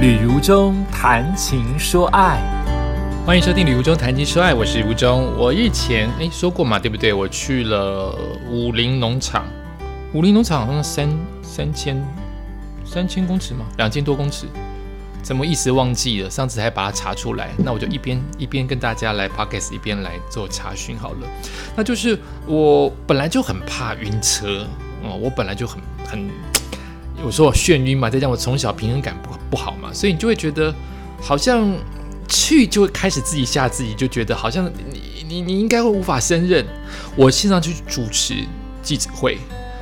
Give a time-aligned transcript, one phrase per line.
[0.00, 2.40] 旅如中谈情说爱，
[3.26, 5.30] 欢迎收听《旅途中谈情说爱》，我是如中。
[5.36, 7.12] 我日前哎说过嘛，对不对？
[7.12, 8.18] 我去了
[8.48, 9.44] 武林农场，
[10.14, 11.06] 武林农场好像三
[11.42, 12.02] 三千
[12.82, 14.46] 三千公尺嘛，两千多公尺，
[15.22, 16.30] 怎么一时忘记了？
[16.30, 21.28] 上次还把它查出来，那我就一边一边跟大家来 podcast，一边来做查询好了。
[21.76, 24.66] 那就是我本来就很怕晕车
[25.02, 25.78] 哦，我本来就很
[26.08, 26.30] 很。
[27.24, 30.74] 我说我眩晕嘛，再加上我从小平衡感不不好嘛，所以你就会觉得
[31.20, 31.72] 好像
[32.28, 36.64] 去就会开始自己吓自己，就觉得好像你你你应该会无法胜任。
[37.16, 38.34] 我线上去主持
[38.82, 39.38] 记者会，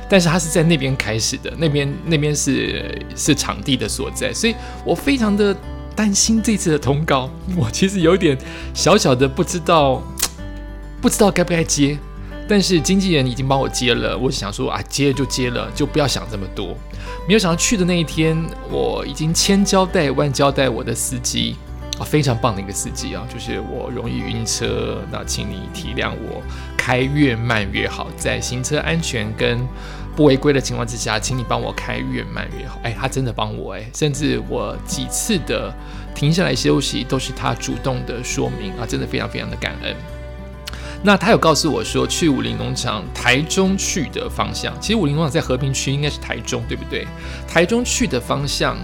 [0.09, 5.55] 但是他是在那边开始的，那边那边是是场地的所在，所以我非常的
[5.95, 7.29] 担心这次的通告。
[7.55, 8.37] 我其实有点
[8.73, 10.01] 小小的不知道
[11.01, 11.97] 不知道该不该接，
[12.49, 16.75] 但是经纪人已经帮我接了，我想说啊，接了就接了，就不要想这么多。
[17.27, 18.35] 没有想到去的那一天，
[18.71, 21.55] 我已经千交代万交代我的司机。
[21.99, 23.13] 啊，非常棒的一个司机。
[23.13, 26.41] 啊，就是我容易晕车，那请你体谅我，
[26.75, 29.59] 开越慢越好，在行车安全跟
[30.15, 32.79] 不违规的情况之下，请你帮我开越慢越好。
[32.81, 35.71] 哎，他真的帮我哎，甚至我几次的
[36.15, 39.95] 停下来休息都是他主动的说明啊，真的非常非常的感恩。
[41.01, 47.07] 那他有告诉我说，去武林农场台中去的方向，其实武林农场在和平区，应该是台中，对不对？
[47.47, 48.75] 台中去的方向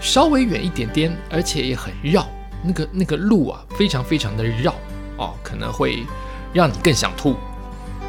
[0.00, 2.26] 稍微远一点点，而且也很绕，
[2.62, 4.74] 那个那个路啊，非常非常的绕
[5.16, 6.04] 哦，可能会
[6.52, 7.36] 让你更想吐。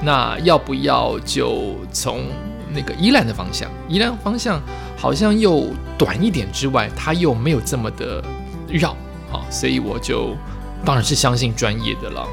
[0.01, 2.25] 那要不要就从
[2.73, 3.69] 那个宜兰的方向？
[3.87, 4.59] 宜兰方向
[4.97, 8.23] 好像又短一点之外，它又没有这么的
[8.67, 8.89] 绕
[9.31, 10.35] 啊，所以我就
[10.83, 12.27] 当然是相信专业的了。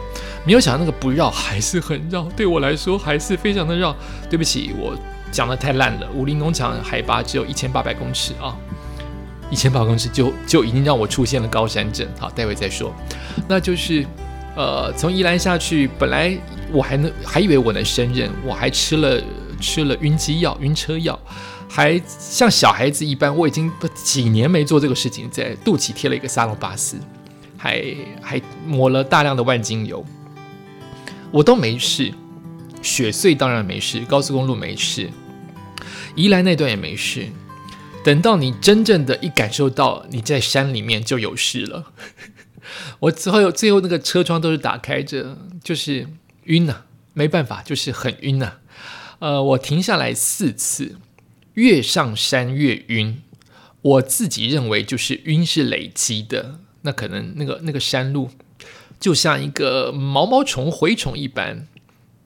[0.44, 3.94] 没有想到那个不绕还是很绕，对我来说还是非常的绕。
[4.28, 4.96] 对不起，我
[5.30, 6.08] 讲的太烂了。
[6.14, 8.56] 武林农场海拔只有一千八百公尺啊，
[9.50, 12.08] 一千八百公尺就就已经让我出现了高山症。
[12.18, 12.92] 好，待会再说。
[13.46, 14.04] 那就是
[14.56, 16.36] 呃，从宜兰下去，本来
[16.72, 19.22] 我还能还以为我能胜任，我还吃了
[19.60, 21.18] 吃了晕机药、晕车药，
[21.70, 26.96] 还像小孩子一般，我已经几年没做这个事情，在肚脐贴了一个沙龙巴斯，
[27.56, 27.82] 还
[28.20, 30.04] 还抹了大量的万金油。
[31.32, 32.12] 我都没事，
[32.82, 35.10] 雪隧当然没事，高速公路没事，
[36.14, 37.28] 宜兰那段也没事。
[38.04, 41.92] 等到你真正的一感受到你在山里面就有事了。
[43.00, 46.06] 我最后最后那个车窗都是打开着，就是
[46.44, 46.82] 晕呐，
[47.14, 48.54] 没办法，就是很晕呐。
[49.20, 50.96] 呃，我停下来四次，
[51.54, 53.22] 越上山越晕。
[53.80, 58.30] 我自己认为就是晕是累积的，那可能那个那个山路。
[59.02, 61.66] 就像一个毛毛虫、蛔虫一般，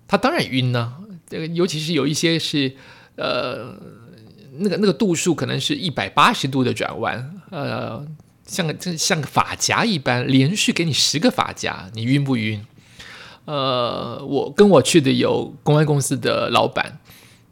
[0.06, 0.96] 它当然晕呢。
[1.26, 2.76] 这个尤其是有一些是，
[3.16, 3.74] 呃，
[4.58, 8.06] 那个那个度数可能是一百八十度的转弯，呃，
[8.46, 12.62] 像个像个发夹一般，连续给你十个发夹，你晕不晕？
[13.46, 17.00] 呃，我跟我去的有公安公司的老板，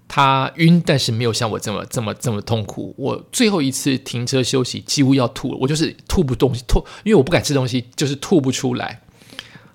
[0.07, 2.95] 他晕，但是没有像我这么这么这么痛苦。
[2.99, 9.01] 我最后一次停车休息，几乎要吐了，我就是吐不动，吐，因为我不敢吃东西，就是吐不出来。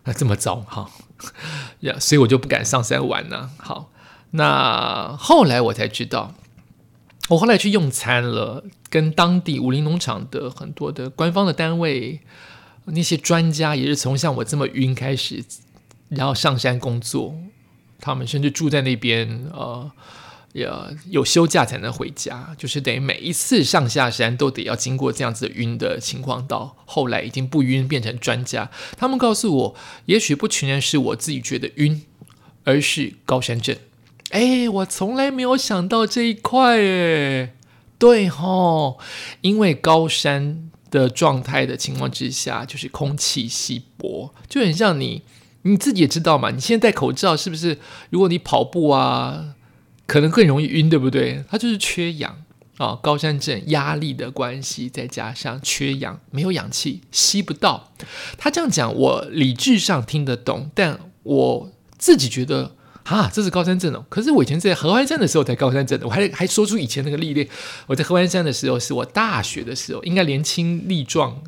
[0.03, 0.89] 那这么糟哈
[1.81, 3.49] 呀，所以我就不敢上山玩呢。
[3.57, 3.91] 好，
[4.31, 6.33] 那后来我才知道，
[7.29, 12.21] 我后来去用餐了，跟当地武林农场的很多的官方的单位，
[12.85, 15.43] 那些专家也是从像我这么晕开始，
[16.09, 17.35] 然后上山工作，
[17.99, 19.91] 他们甚至住在那边，呃。
[20.53, 26.47] 有有休假才能回家，就是等于每一次上下山都得要经过这样子晕的情况。
[26.47, 28.71] 到后来已经不晕，变成专家。
[28.97, 29.75] 他们告诉我，
[30.07, 32.03] 也许不全然是我自己觉得晕，
[32.63, 33.77] 而是高山症。
[34.31, 37.53] 哎，我从来没有想到这一块，哎，
[37.99, 38.97] 对吼，
[39.41, 45.21] 因为高山的状态的情况之下，就是空气稀薄，就很像你
[45.61, 46.49] 你自己也知道嘛。
[46.49, 47.77] 你现在戴口罩是不是？
[48.09, 49.53] 如果你跑步啊。
[50.09, 51.43] 可能更容易晕，对不对？
[51.47, 52.35] 它就是缺氧
[52.77, 57.93] 啊，高山症压力的关系，再加上缺氧，没有氧气吸不到。
[58.37, 64.03] 他这样讲，我理智上听得懂，但我自己觉得啊，这是高山症哦。
[64.09, 67.47] 可是我以前在合欢山的时候才高山症的，我还还说出以前那个历练。
[67.85, 71.43] 我在合欢山的时候是我大学的时候，应该年轻力壮，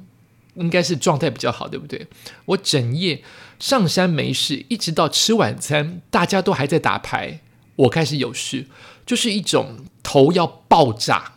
[0.55, 2.05] 应该是状态比较好，对不对？
[2.45, 3.23] 我整夜
[3.57, 7.39] 上山没事，一直到吃晚餐，大家都还在打牌。
[7.77, 8.67] 我开始有事，
[9.05, 11.33] 就是一种头要爆炸，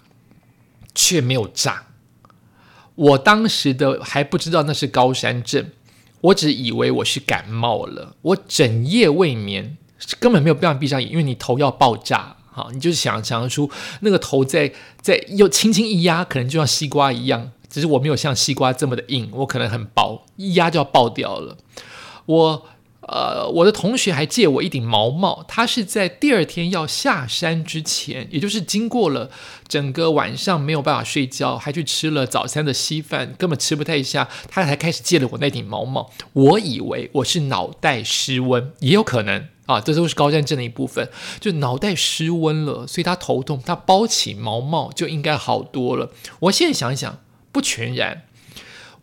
[0.95, 1.87] 却没有炸。
[2.97, 5.71] 我当时的还不知道那是高山症，
[6.21, 8.17] 我只以为我是感冒了。
[8.23, 9.77] 我整夜未眠，
[10.21, 13.71] 根本没有办法闭上眼，因为你头要爆炸，好，你就是想想得出
[14.01, 21.57] 那个头在在又轻轻一压，可能就像西瓜一样，只是我没有像西瓜这么的硬，我可能很薄，一压就要爆掉了。
[22.27, 22.67] 我。
[23.09, 29.31] 呃，我的同学还借我一顶毛帽，他是在第二天要下山之前，也就是经过了
[29.69, 36.11] 整个晚上没有办法睡觉，还去吃了早餐的稀饭，根本吃不太下，他才开始借了我那顶毛帽。
[36.33, 41.09] 我以为我是脑袋失温，也有可能啊，这都是高山症的一部分，
[41.41, 46.11] 就脑袋失温了，所以他头痛，他包起毛帽就应该好多了。
[46.41, 47.21] 我现在想一想，
[47.53, 48.23] 不全然。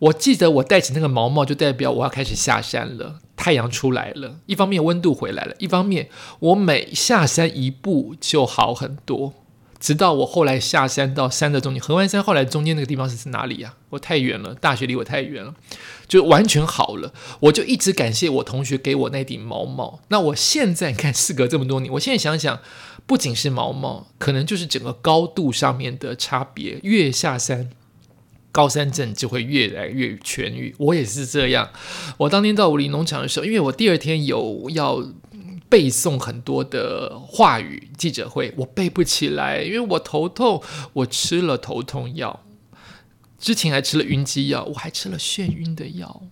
[0.00, 3.20] 我记得我戴起那个毛帽，就代表我要开始下山了。
[3.42, 6.08] 太阳出来了，一方面温度回来了，一方面
[6.38, 9.32] 我每下山一步就好很多。
[9.80, 13.74] 直到我后来下山到山的中间，合欢山后来中间那个地方是哪里呀？
[13.90, 15.56] 我太远了，大学离我太远了，
[16.06, 17.12] 就完全好了。
[17.40, 19.98] 我就一直感谢我同学给我那顶毛毛。
[20.06, 22.60] 那我现在看，事隔这么多年，我现在想想，
[23.06, 26.78] 不仅是毛毛，可能就是整个高度上面的差别。
[26.84, 27.70] 越下山。
[28.52, 31.68] 高山症就会越来越痊愈，我也是这样。
[32.18, 35.02] 我当天到武林农场的时候，因为我第二天有要
[35.68, 40.62] 背诵很多的话语记者会，我背不起来，因为我头痛，
[40.92, 42.44] 我吃了头痛药，
[43.38, 46.22] 之前还吃了晕机药，我还吃了眩晕的药，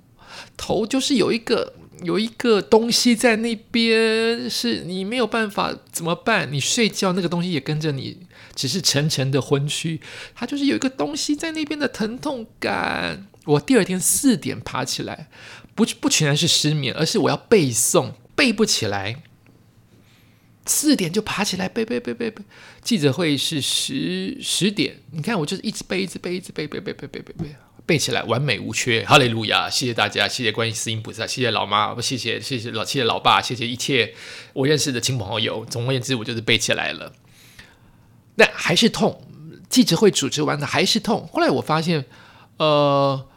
[0.56, 1.72] 头就是有一个。
[2.02, 6.50] 有一个东西在那边，是你没有办法怎么办？
[6.50, 8.16] 你睡觉那个东西也跟着你，
[8.60, 9.98] 只是沉沉的昏虚。
[10.34, 13.26] 它就是有一个东西在那边的疼痛感。
[13.46, 15.30] 我第二天四点爬起来，
[15.74, 19.22] 不不全然是失眠，而是我要背诵，背不起来。
[20.66, 22.44] 四点就爬起来背背背背背。
[22.82, 27.56] 记者会是十十点，你看我就是一直背，一直背，一直背背背背背背背。
[27.86, 29.68] 背起来完美无缺，哈利路亚！
[29.68, 34.14] 谢谢大家，谢谢观音音菩萨，谢谢老妈，不谢谢谢谢老谢谢老爸，谢谢一切
[34.52, 35.64] 我认识的亲朋好友。
[35.64, 37.12] 总而言之，我就是背起来了。
[38.40, 39.22] 那还是痛，
[39.68, 41.28] 记者会主持完的还是痛。
[41.30, 42.06] 后来我发现，
[42.56, 43.28] 呃，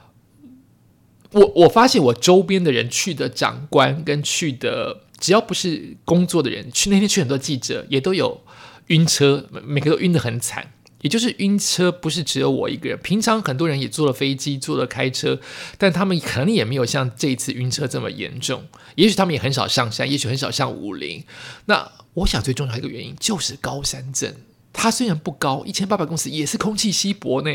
[1.31, 8.39] 我我发现我周边的人去的长官跟去的，只要不是工作的人，去那天去很多记者也都有
[8.87, 10.71] 晕车，每个都晕得很惨。
[11.01, 15.37] 也就是晕车不是只有我一个人，平常很多人也坐了飞机，坐了开车，
[15.77, 18.63] 但他们可能也没有像这一次晕车这么严重。
[18.95, 21.25] 也许他们也很少上山，也许很少上武陵。
[21.65, 24.33] 那我想最重要一个原因就是高山症，
[24.73, 27.51] 它虽然不高，一千八百公尺也是空气稀薄呢。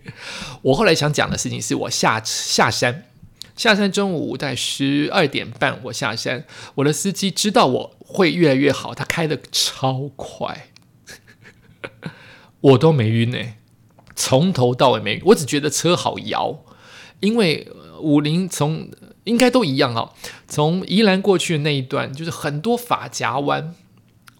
[0.62, 3.04] 我后来想讲的事情是我下下山，
[3.54, 6.46] 下山中午在十二点半我下山，
[6.76, 10.70] 我的司机知道我会越来越好，他开的超快。
[12.60, 13.38] 我都没晕呢，
[14.16, 16.64] 从头到尾没晕，我只觉得车好摇，
[17.20, 17.70] 因为
[18.00, 18.88] 五菱从
[19.24, 20.14] 应该都一样哈，
[20.48, 23.74] 从宜兰过去的那一段就是很多法夹弯，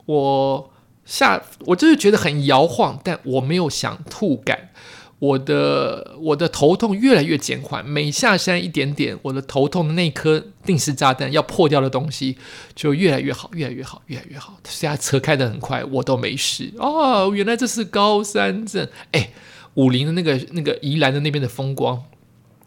[0.06, 0.70] 我
[1.04, 4.70] 下我就是觉得很摇晃，但我没有想吐感。
[5.20, 12.36] 我的我的头痛越来越减缓，每下山一点点，我的头痛的那颗定时炸弹要破掉的东西
[12.74, 14.58] 就越来越好，越来越好，越来越好。
[14.68, 17.32] 现在车开得很快，我都没事哦。
[17.34, 19.30] 原来这是高山镇，哎，
[19.74, 22.02] 武林的那个那个宜兰的那边的风光，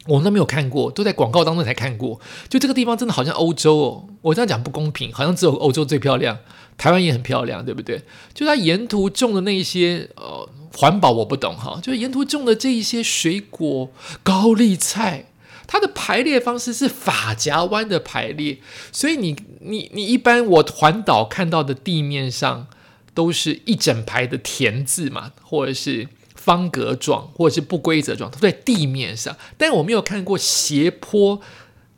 [0.07, 2.19] 我都没有看过，都在广告当中才看过。
[2.50, 6.38] 就这个地方真的好像欧洲哦，我这样讲不公平，好像只有欧洲最漂亮。
[6.77, 8.04] 台湾也很漂亮，对不对？
[8.36, 13.89] 就它沿途种的那一些呃环保我不懂哈，就沿途种的这一些水果
[14.22, 15.25] 高丽菜，
[15.65, 18.60] 它的排列方式是法夹弯的排列，
[18.91, 22.67] 所以你你你一般我环岛看到的地面上
[23.15, 26.08] 都是一整排的田字嘛，或者是
[26.48, 31.42] 方格状，或者是不规则状，都在地面上，但我没有看过斜坡。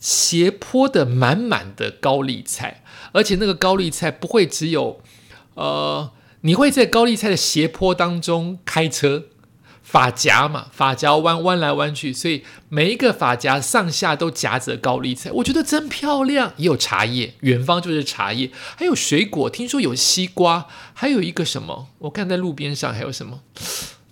[0.01, 5.01] 斜坡的满满的高丽菜，而且那个高丽菜不会只有，
[5.55, 9.25] 呃，你会在高丽菜的斜坡当中开车，
[9.83, 16.53] 发夹嘛，发夹弯弯来弯去，所以每一个发夹上下都夹着高丽菜，我觉得真漂亮。
[16.55, 23.41] 也有茶叶，远方就是茶叶，还有水果，听说有西瓜，还有一个什么，我看在路边上还有什么，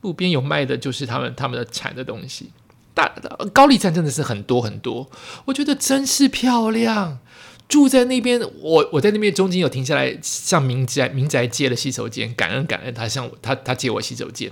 [0.01, 2.51] 路边有卖的，就是他们他们的产的东西。
[2.94, 3.13] 大
[3.54, 5.10] 高丽菜真的是很多很多，
[5.46, 7.20] 我觉得真是漂亮。
[7.68, 14.51] 住在那边，我我在那边中间有停下来，向民宅民宅借了洗手间，感恩感恩他向我他他借我洗手间，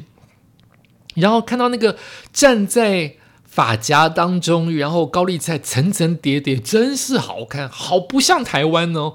[1.16, 1.98] 然后看到那个
[2.34, 9.14] 站在发夹当中，然后高丽菜层层叠叠，真是好看，好不像台湾哦，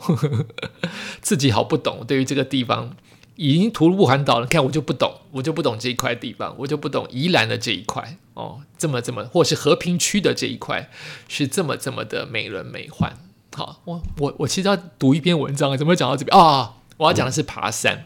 [1.20, 2.96] 自己好不懂对于这个地方。
[3.36, 10.90] 已经徒步环岛了，看我就不懂，我就不懂这一块地方，我就不懂宜兰的这一块哦，这么这么，或是和平区的这一块
[11.28, 13.12] 是这么这么的美轮美奂。
[13.54, 16.74] 好，我我我其实要读一篇文章，怎么讲到这边啊？
[16.98, 18.04] 我要讲的是爬山。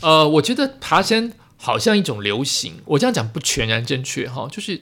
[0.00, 4.80] 呃，我觉得爬山好像一种流行，我这样讲不全然正确哈，就是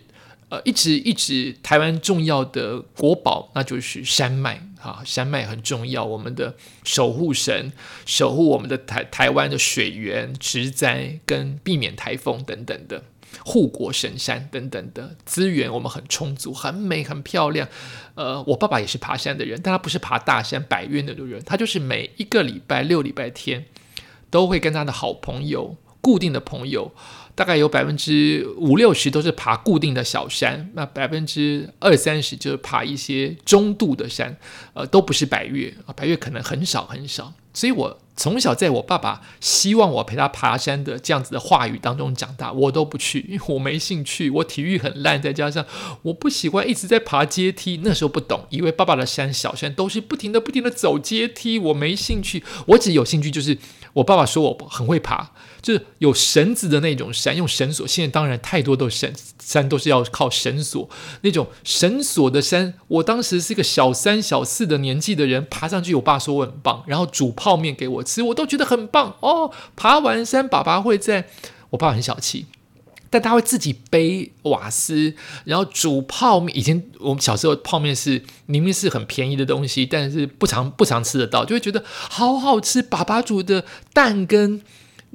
[0.48, 7.72] 呃，一直一直台湾重要的国宝，那就是山脉啊，山脉很重要，我们的守护神，
[8.06, 13.04] 守护我们的台台湾的水源、植栽跟避免台风等等的
[13.44, 17.68] 护国神山等等的资源，我们很充足，很美，很漂亮。
[18.14, 23.66] 呃，我爸爸也是爬山的人，但他不是爬大山百岳的人，他就是每一个礼拜六礼拜天
[24.30, 26.92] 都会跟他的好朋友、固定的朋友。
[27.40, 34.36] 大概有百分之五六十都是爬固定的小山，那百分之二三十就是爬一些中度的山，
[34.74, 37.32] 呃，都不是百越啊，百越可能很少很少。
[37.54, 45.64] 所以我从小在我爸爸希望我陪他爬山的这样子的话语当中长大，我都不去，因 为我没兴趣，我体育很烂，再加上
[46.02, 47.80] 我不喜欢一直在爬阶梯。
[47.82, 53.56] 那时候不懂，以为爸爸的山小山都是不停的不停的走阶梯，我没兴趣，我只有兴趣就是
[53.94, 55.32] 我爸爸说我很会爬。
[55.62, 57.86] 就是有绳子的那种山，用绳索。
[57.86, 60.88] 现在当然太多都绳山都是要靠绳索，
[61.20, 62.72] 那种绳索的山。
[62.88, 69.52] 我当时是个小三小四的年纪的人，爬上去，我爸说我很棒，然后煮泡面给我吃，我都觉得很棒哦。
[69.76, 71.28] 爬完山，爸爸会在，
[71.70, 72.46] 我爸很小气，
[73.08, 75.14] 但他会自己背瓦斯，
[75.44, 76.56] 然后煮泡面。
[76.56, 82.82] 以前我们小时候泡面是明明是很便宜的东西，但是不常不常吃得到，就会觉得好好吃。
[82.82, 84.60] 爸爸煮的蛋跟。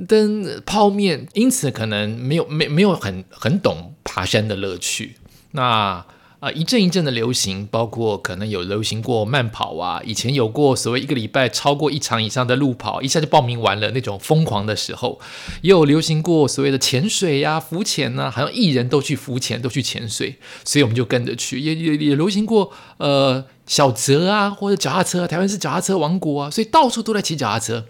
[0.10, 5.16] 跟泡面，因此可能没有没没有很很懂爬山的乐趣。
[5.52, 6.06] 那
[6.46, 15.20] 啊一阵一阵的流行，包括可能有流行过慢跑啊，以前有过所谓一个礼拜超过一场以上的路跑，一下就报名完了那种疯狂的时候，
[15.64, 21.60] 也有流行过所谓的潜水呀、浮潜呐，好像艺人都去浮潜，都去潜水，所以我们就跟着去。
[21.60, 27.86] 也也也流行过呃小泽啊，或者脚踏车，台湾是脚踏车王国啊，所以到处都在骑脚踏车。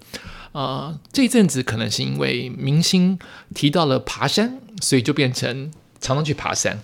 [0.53, 3.19] 啊，这阵子可能是因为明星
[3.53, 6.79] 提到了爬山，所以就变成常常去爬山。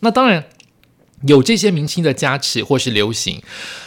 [0.00, 0.44] 那当然
[1.26, 3.42] 有这些明星的加持或是流行，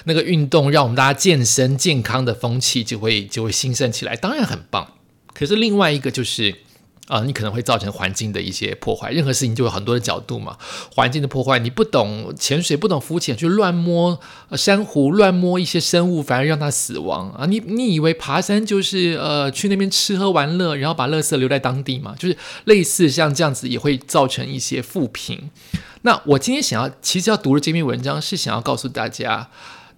[0.05, 4.93] 那个运动让我们大家健身健康的风气就会就会兴盛起来，当然很棒。
[5.33, 6.55] 可是另外一个就是。
[7.07, 9.11] 啊，你可能会造成环境的一些破坏。
[9.11, 10.57] 任何事情就有很多的角度嘛。
[10.93, 14.19] 环境的破坏，你不懂潜水，不懂浮潜，去乱摸
[14.51, 17.45] 珊瑚，乱摸一些生物，反而让它死亡啊！
[17.45, 22.13] 你你以为爬山就是呃去那边吃喝玩乐，然后把垃圾留在当地嘛？
[22.19, 25.49] 就是类似像这样子，也会造成一些负评。
[26.01, 29.49] 那我今天想要，其实要读的这篇文章是想要告诉大家，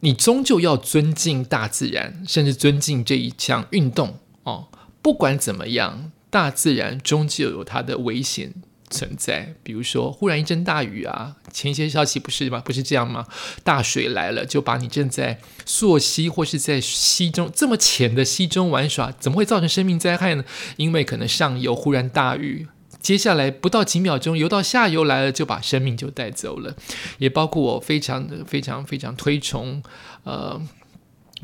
[0.01, 4.67] 你终究要尊敬大自然，甚至尊敬这一项运动哦。
[5.01, 6.11] 不管怎么样。
[6.29, 8.53] 大自然终究有它的危险
[8.89, 12.61] 存在，比如说忽然一阵大雨啊，前些消息不是吗？
[12.65, 13.25] 不是这样吗？
[13.63, 20.43] 大水来了，就把你正在溯溪或是在溪中这么浅的溪中玩耍，怎么会造成生命灾害呢？
[20.77, 22.67] 因为可能上游忽然大雨，
[22.99, 26.75] 接下来不到几秒钟游到下游来了，就把生命就带走了。
[27.19, 29.83] 也包括我非常非常非常推崇，
[30.23, 30.61] 呃。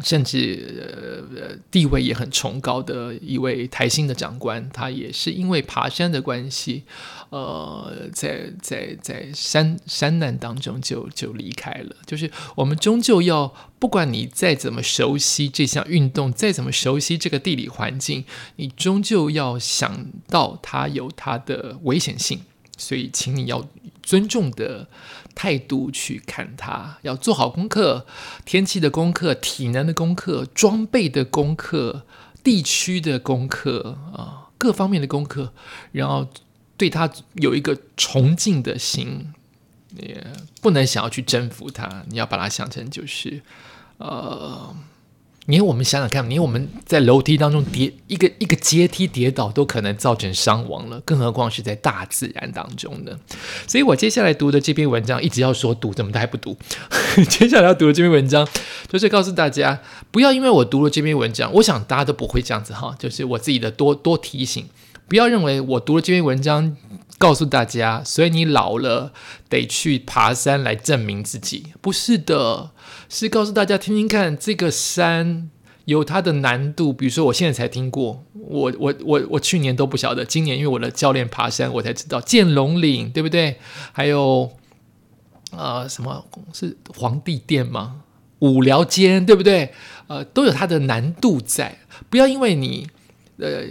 [0.03, 6.83] 甚至呃地位也很崇高的一位台新的长官，他也是因为爬山的关系，
[7.29, 11.95] 呃，在在在山山难当中就就离开了。
[12.05, 18.25] 就是我们终究要，不管你再怎么熟悉这项运动，再怎么熟悉这个地理环境，
[18.57, 22.41] 你终究要想到它有它的危险性。
[22.77, 23.65] 所以，请你要
[24.05, 24.88] 尊重的
[25.33, 28.05] 态度去看它，要做好功课，
[28.45, 32.05] 天气的功课、体能的功课、装备的功课、
[32.43, 35.51] 地区的功课啊，各方面的功课，
[35.91, 36.29] 然后
[36.77, 39.33] 对它有一个崇敬的心，
[39.97, 40.25] 也
[40.62, 43.41] 不能想要去征服它，你要把它想成就是，
[43.97, 44.75] 呃。
[45.47, 53.11] 你我们想想看，你我们在楼梯当中跌一个一个阶梯跌倒都可能造成伤亡了，更何况是在大自然当中呢？
[53.67, 56.57] 所以我接下来读的这篇文章，一直要说读，怎么都还不读。
[57.29, 58.47] 接下来要读的这篇文章，
[58.87, 64.65] 就是告诉大家，不要因为我读了这篇文章，我想大家都不会这样子哈，就是我自己的多多提醒，
[65.07, 66.75] 不要认为我读了这篇文章。
[67.17, 69.13] 告诉大家，所以你老了
[69.47, 72.71] 得去爬山来证明自己，不是的，
[73.07, 75.50] 是告诉大家听听看，这个山
[75.85, 76.91] 有它的难度。
[76.91, 83.59] 比如说，我现在才听过，我我我我去年都不晓得，今年因为我的教练爬山，我才知道剑龙岭，对不对？
[83.93, 84.51] 还有
[85.51, 88.01] 呃，什么是皇帝殿吗？
[88.39, 89.74] 五寮间，对不对？
[90.07, 91.77] 呃，都有它的难度在。
[92.09, 92.89] 不要因为你
[93.38, 93.63] 呃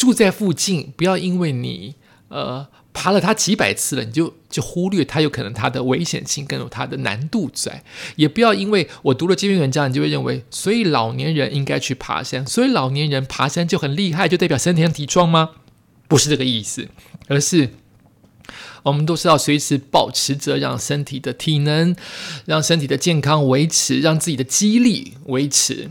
[0.00, 1.94] 住在附近，不要因为你
[2.28, 2.66] 呃。
[2.92, 7.84] 爬了它几百次了，你就就忽略它有可能它的危险性，更有它的难度在。
[8.16, 15.50] 也不要因为我读了这篇文章，你就会认为，所以老年人应该去爬山，所以老年人爬山就很厉害，就代表身体很体壮吗？
[16.08, 16.88] 不是这个意思，
[17.28, 17.70] 而是
[18.82, 21.94] 我们都是要随时保持着让身体的体能、
[22.44, 25.88] 让身体的健康维持，让自己的肌力维持。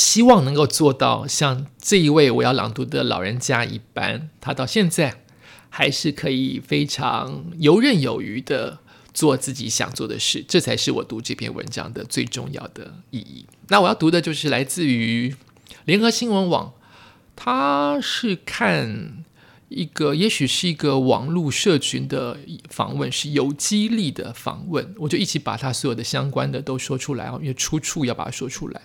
[0.00, 5.24] 希望能够做到像这一位我要朗读的老人家一般，他到现在
[5.68, 8.78] 还是可以非常游刃有余的
[9.12, 13.44] 做自己想做的事，这才是我读这篇文章的最重要的意义。
[13.68, 15.36] 那我要读的就是来自于
[15.84, 16.72] 联合新闻网，
[17.36, 19.22] 他是看。
[19.70, 22.36] 一个也许是一个网络社群的
[22.68, 28.80] 访问，是有激励的访问，我就一起把他所有的相关的都说出来啊，因为出处要把它说出来。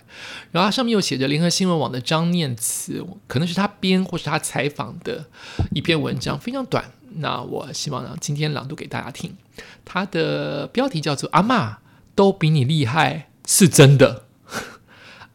[0.52, 5.26] 然后它上面又写着联合新闻网的张念慈，可能是他编或是他采访的
[5.74, 6.92] 一篇文章，非常短。
[7.16, 9.36] 那我希望呢，今天朗读给大家听。
[9.84, 11.78] 它的标题叫做“阿妈
[12.14, 14.25] 都比你厉害”，是真的。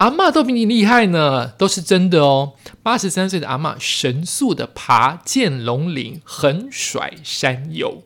[0.01, 2.53] 阿妈都比你厉害呢，都是真的哦。
[2.81, 8.01] 八十三岁的阿妈神速的爬剑龙岭，横甩山友。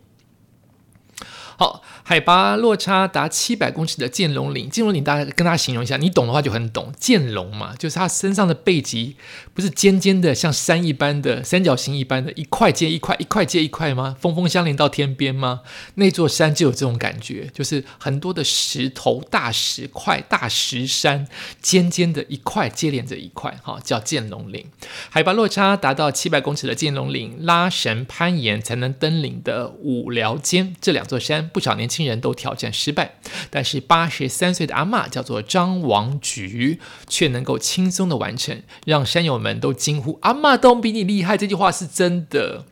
[1.58, 1.84] 好。
[2.08, 6.94] 海拔落差达七百公尺的剑龙岭，剑龙岭大家跟大家形容一下，你懂的话就很懂。
[7.00, 9.16] 剑龙嘛，就是它身上的背脊
[9.56, 14.16] 不是尖尖的，像山一般的三角形一般的，一块接一块，一块接一块吗？
[14.22, 15.62] 峰峰相连到天边吗？
[15.96, 21.28] 那座山就有这种感觉，就是很多的石头、大石块、大石山，
[21.60, 24.64] 尖尖的一块接连着一块，哈，叫剑龙岭。
[25.10, 32.06] 海拔落差达到七百公尺的剑龙岭，拉绳攀岩才能登顶的五寮尖，这两座山，不少年轻。
[32.06, 33.16] 人都挑战失败，
[33.50, 42.66] 但是八十三岁的阿妈叫做张王菊，却能够轻松的完成，让山友们都惊呼：“阿妈都比你厉害！”这句话是真的。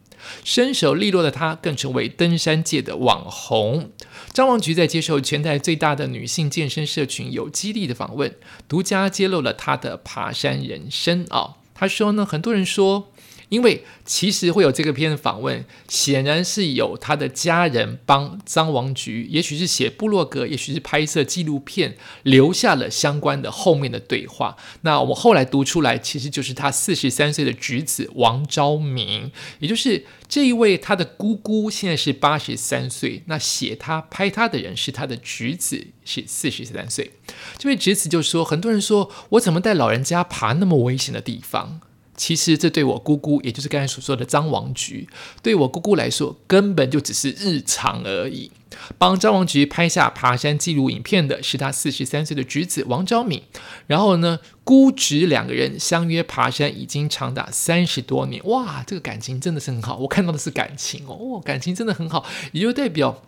[0.43, 3.89] 身手利落的她，更成为登山界的网红。
[4.31, 8.35] 张王菊在接受全台最大的女性健身社群有激励的访问，
[8.67, 11.55] 独家揭露了他的爬山人生啊。
[11.73, 13.09] 他说呢，很多人说。
[13.53, 24.57] 因为其实会有这个篇访问，显然是有他的家人帮张王菊，也许是写部落格，也许是拍摄纪录片，留下了相关的后面的对话。
[24.81, 33.21] 那我们后来读出来，其实就是他四十三岁的侄子王昭明，也就是这一位他的姑姑，现在是八十三岁。
[33.27, 37.11] 那写他拍他的人是他的侄子，是四十三岁。
[37.59, 41.79] 这位侄子就说：“很多人说我怎么带老人家爬那么危险的地方？”
[42.15, 45.07] 其实这对我姑姑，也就是刚才所说的张王菊，
[45.41, 48.51] 对我姑姑来说，根本就只是日常而已。
[48.97, 53.43] 帮张王菊拍下爬山记录影片的是他四十三岁的侄子王昭敏。
[53.87, 59.97] 然后呢，姑侄两个人相约爬山已经长达三十多年，哇，这个感情真的是很好。
[59.97, 63.23] 我看到的是感情哦，感情真的很好，也就代表。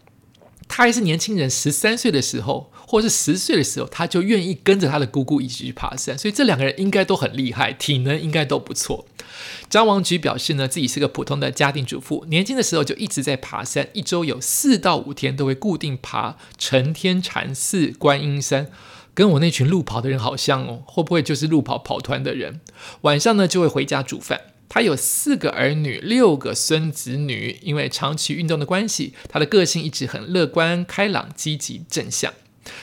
[0.77, 9.05] 他还是年轻人，十三岁的时候，或是十岁的时候，他就愿意跟着他的姑姑一起去爬山，所以这两个人应该都很厉害，体能应该都不错。
[9.69, 18.67] 张王菊表示呢，自己是个普通的家庭主妇，年轻的时候就一直在爬山，一周有四到五天都会固定爬承天禅寺、观音山，
[19.13, 22.59] 跟我那群路跑的人好像哦，会不会就是路跑跑团的人？
[23.03, 24.41] 晚上呢就会回家煮饭。
[24.67, 27.57] 他有四个儿女，六个孙子女。
[27.61, 32.33] 因为长期运动的关系，他的个性一直很乐观、开朗、积极、正向。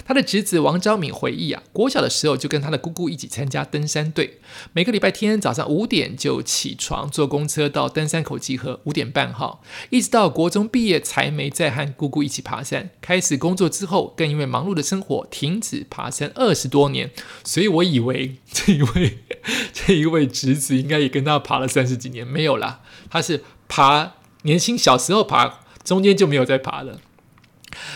[0.05, 4.39] 他的侄子王昭敏回忆啊，国小的时候就跟他的姑姑一起参加登山队，
[4.73, 12.91] 每个礼拜天早上五点就起床坐公车到登山口集合，五点半哈，一直到国中毕业才没再和姑姑一起爬山。
[13.01, 17.11] 开始工作之后，更因为忙碌的生活停止爬山二十多年。
[17.45, 19.19] 所以我以为 这一位
[19.73, 27.01] 这一位侄子应该也跟他爬了三十几年，没有啦，他是爬年轻小时候爬，中间就没有再爬了。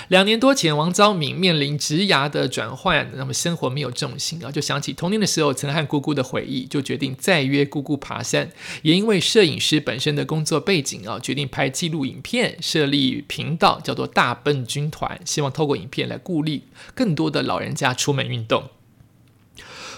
[0.09, 8.51] 两年多前，王昭敏面临职涯的转换，那么生活没有重心啊，就想起童年的时候曾和姑姑的回忆，就决定再约姑姑爬山。
[8.83, 18.65] 也因为摄影师本身的工作背景啊，决定拍记录影片，设立频道叫做“大笨军团”，希望透过影片来鼓励更多的老人家出门运动。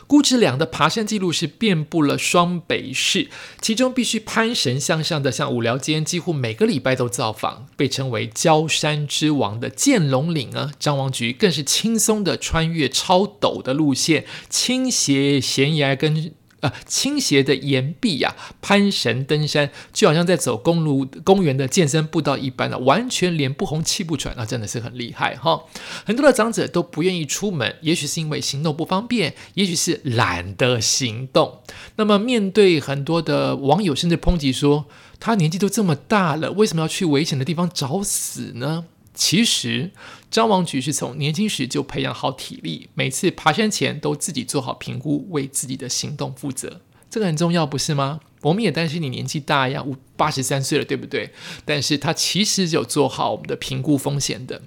[0.09, 3.29] 估值两的爬山记录是遍布了双北市，
[3.61, 16.33] 其中必须攀绳向上的，像五寮间，几乎每个礼拜都造访，被称为焦山之王的剑龙岭啊，张王菊更是轻松的穿越超陡的路线，倾斜悬崖跟。
[16.61, 25.63] 啊，倾斜的岩壁呀，攀绳登山，就好像在走公路公园的健身步道一般啊，完全脸不红气不喘，那真的是很厉害哈。
[26.05, 31.61] 很多的长者都不愿意出门，也许是因为行动不方便，也许是懒得行动。
[31.97, 34.87] 那么面对很多的网友，甚至抨击说，
[35.21, 38.87] 他年纪都这么大了，为什么要去危险的地方找死呢？
[39.19, 39.91] 其实，
[40.31, 46.81] 张王菊是从年轻时就培养好体力，每次爬山前都自己做好评估，为自己的行动负责。
[47.11, 48.21] 这个很重要，不是吗？
[48.43, 51.33] 我们也担心你年纪大呀，五八十三岁了，对不对？
[51.65, 54.63] 但是他其实有做好我们的评估风险的。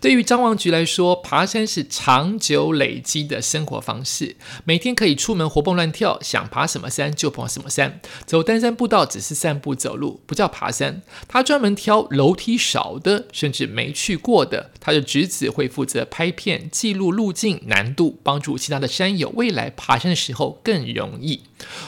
[0.00, 8.00] 对于张王菊来说，爬山是长久累积的生活方式，每天可以出门活蹦乱跳，想爬什么山就爬什么山。
[8.24, 11.02] 走单山步道只是散步走路，不叫爬山。
[11.28, 14.70] 他专门挑楼梯少的，甚至没去过的。
[14.80, 21.42] 他的侄子会负责拍片记录路径难度，帮助其他的山友未来爬山的时候更容易。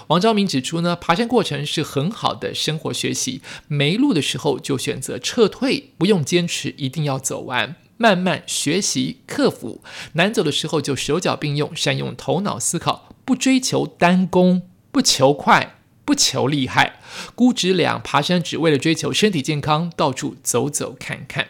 [0.08, 7.76] 王昭明指出呢，爬山过程是很好的生活学习，没路的时候就选择撤退，不用坚持一定要走完。
[7.98, 9.82] 慢慢学习克服
[10.14, 15.74] 难走的时候，就手脚并用，善用头脑思考，不追求单攻，不求快，
[16.06, 17.00] 不求厉害。
[17.34, 21.48] 估值两爬山只为了追求身体健康，到处走走看看。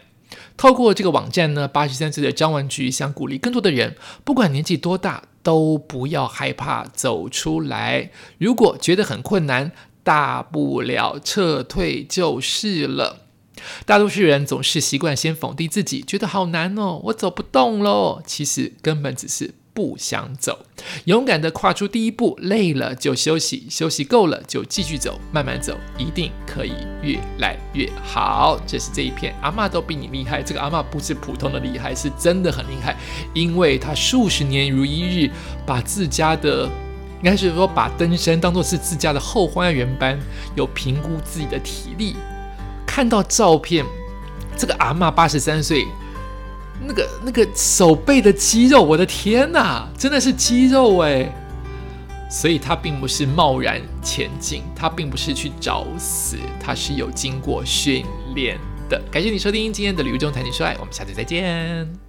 [0.56, 8.10] 透过这个网站呢，八十三岁的张文菊想鼓励更多的人，不管年纪多大，都不要害怕走出来。
[8.38, 9.70] 如果觉得很困难，
[10.02, 13.27] 大不了撤退就是了。
[13.86, 18.22] 大多数人总是习惯先否定自己，觉得好难哦，我走不动喽。
[18.26, 20.66] 其实根本只是不想走。
[21.04, 28.60] 勇敢的跨出第一步，累了就休息，休息够了就继续走，慢慢走，一定可以越来越好。
[28.66, 30.42] 这是这一片阿妈都比你厉害。
[30.42, 32.96] 这个阿妈不是普通的厉害，是真的很厉害，
[33.34, 35.30] 因为她数十年如一日，
[35.64, 40.18] 把自家的，应该是说把登山当做是自家的后花园般，
[40.56, 42.16] 有评估自己的体力。
[42.88, 43.84] 看到照片，
[44.56, 45.86] 这个阿嬷八十三岁，
[46.84, 51.30] 那个那个手背的肌肉，我的天呐，真的是肌肉哎！
[52.30, 59.00] 所以他并不是贸然前进，他并不是去找死，他是有经过训练的。
[59.10, 62.07] 感谢你收听今天的《旅游中谈情说爱》，我们下次再见。